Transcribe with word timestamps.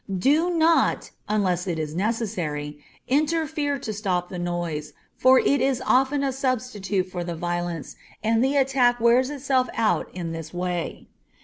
Do 0.17 0.49
not, 0.49 1.11
unless 1.29 1.67
it 1.67 1.77
is 1.77 1.93
necessary, 1.93 2.79
interfere 3.07 3.77
to 3.77 3.93
stop 3.93 4.29
the 4.29 4.39
noise, 4.39 4.93
for 5.15 5.37
it 5.37 5.61
is 5.61 5.79
often 5.85 6.23
a 6.23 6.31
substitute 6.33 7.05
for 7.11 7.23
the 7.23 7.35
violence, 7.35 7.95
and 8.23 8.43
the 8.43 8.55
attack 8.57 8.99
wears 8.99 9.29
itself 9.29 9.69
out 9.75 10.09
in 10.11 10.31
this 10.31 10.51
way. 10.55 11.07